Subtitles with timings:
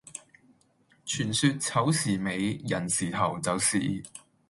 [1.05, 4.01] 傳說丑時尾寅時頭就是